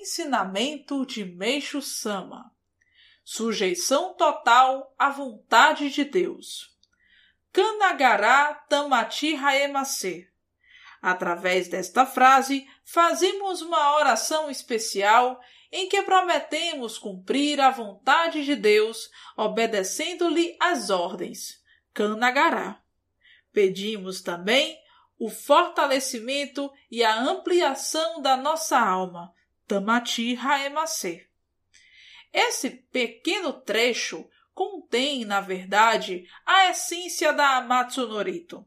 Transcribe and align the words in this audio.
ensinamento 0.00 1.04
de 1.04 1.24
Meixo 1.24 1.82
Sama. 1.82 2.50
Sujeição 3.22 4.14
total 4.14 4.94
à 4.98 5.10
vontade 5.10 5.90
de 5.90 6.04
Deus. 6.04 6.74
Kanagará 7.52 8.54
Tamati 8.68 9.34
Haemase. 9.36 10.26
Através 11.02 11.68
desta 11.68 12.06
frase, 12.06 12.66
fazemos 12.84 13.60
uma 13.60 13.96
oração 13.96 14.50
especial 14.50 15.38
em 15.70 15.88
que 15.88 16.02
prometemos 16.02 16.98
cumprir 16.98 17.60
a 17.60 17.70
vontade 17.70 18.44
de 18.44 18.56
Deus, 18.56 19.10
obedecendo-lhe 19.36 20.56
as 20.58 20.90
ordens. 20.90 21.62
Kanagará. 21.92 22.82
Pedimos 23.52 24.22
também 24.22 24.78
o 25.18 25.28
fortalecimento 25.28 26.72
e 26.90 27.04
a 27.04 27.20
ampliação 27.20 28.22
da 28.22 28.36
nossa 28.36 28.78
alma, 28.78 29.32
Tamati 29.70 30.34
Haemase. 30.34 31.28
Esse 32.32 32.70
pequeno 32.70 33.52
trecho 33.52 34.28
contém, 34.52 35.24
na 35.24 35.40
verdade, 35.40 36.24
a 36.44 36.70
essência 36.70 37.32
da 37.32 37.58
Amatsu 37.58 38.04
Norito. 38.08 38.66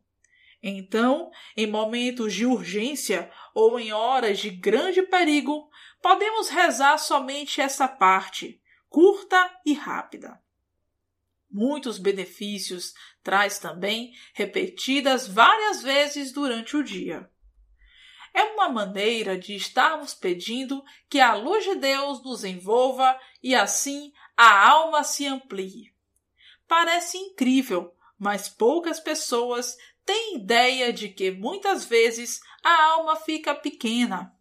Então, 0.61 1.29
em 1.57 1.67
momentos 1.67 2.33
de 2.33 2.45
urgência 2.45 3.29
ou 3.53 3.77
em 3.77 3.91
horas 3.91 4.39
de 4.39 4.49
grande 4.49 5.01
perigo, 5.01 5.69
podemos 6.01 6.47
rezar 6.47 6.97
somente 6.97 7.59
essa 7.59 7.85
parte, 7.85 8.61
curta 8.87 9.59
e 9.65 9.73
rápida. 9.73 10.41
Muitos 11.51 11.97
benefícios 11.97 12.93
traz 13.21 13.59
também, 13.59 14.13
repetidas 14.33 15.27
várias 15.27 15.83
vezes 15.83 16.31
durante 16.31 16.77
o 16.77 16.83
dia. 16.83 17.29
É 18.33 18.43
uma 18.43 18.67
maneira 18.67 19.37
de 19.37 19.55
estarmos 19.55 20.13
pedindo 20.13 20.83
que 21.07 21.19
a 21.19 21.35
luz 21.35 21.63
de 21.63 21.75
Deus 21.75 22.23
nos 22.23 22.43
envolva 22.43 23.19
e 23.41 23.53
assim 23.53 24.11
a 24.35 24.67
alma 24.69 25.03
se 25.03 25.27
amplie. 25.27 25.93
Parece 26.67 27.17
incrível, 27.17 27.93
mas 28.17 28.49
poucas 28.49 28.99
pessoas 28.99 29.77
têm 30.03 30.37
ideia 30.37 30.91
de 30.91 31.09
que 31.09 31.29
muitas 31.29 31.85
vezes 31.85 32.39
a 32.63 32.83
alma 32.93 33.15
fica 33.15 33.53
pequena. 33.53 34.33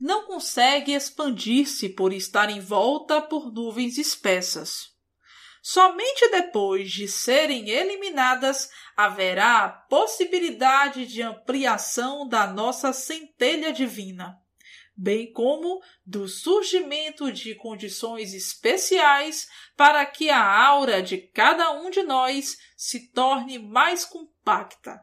Não 0.00 0.26
consegue 0.26 0.92
expandir-se 0.92 1.90
por 1.90 2.12
estar 2.12 2.50
envolta 2.50 3.20
por 3.20 3.52
nuvens 3.52 3.98
espessas. 3.98 4.92
Somente 5.64 6.28
depois 6.28 6.90
de 6.90 7.06
serem 7.06 7.70
eliminadas 7.70 8.68
haverá 8.96 9.64
a 9.64 9.68
possibilidade 9.68 11.06
de 11.06 11.22
ampliação 11.22 12.26
da 12.26 12.48
nossa 12.48 12.92
centelha 12.92 13.72
divina, 13.72 14.36
bem 14.96 15.32
como 15.32 15.80
do 16.04 16.26
surgimento 16.26 17.30
de 17.30 17.54
condições 17.54 18.34
especiais 18.34 19.48
para 19.76 20.04
que 20.04 20.30
a 20.30 20.44
aura 20.66 21.00
de 21.00 21.18
cada 21.18 21.70
um 21.70 21.90
de 21.90 22.02
nós 22.02 22.58
se 22.76 23.12
torne 23.12 23.60
mais 23.60 24.04
compacta. 24.04 25.00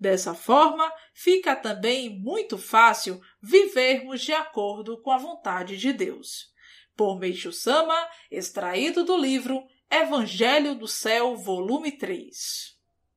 Dessa 0.00 0.34
forma, 0.34 0.92
fica 1.14 1.54
também 1.54 2.10
muito 2.10 2.58
fácil 2.58 3.20
vivermos 3.40 4.20
de 4.20 4.32
acordo 4.32 5.00
com 5.00 5.12
a 5.12 5.18
vontade 5.18 5.76
de 5.76 5.92
Deus. 5.92 6.50
Por 6.96 7.20
Meixo 7.20 7.52
Sama, 7.52 8.10
extraído 8.28 9.04
do 9.04 9.16
livro 9.16 9.64
Evangelho 9.94 10.74
do 10.74 10.88
Céu, 10.88 11.36
volume 11.36 11.92
3. 11.92 12.81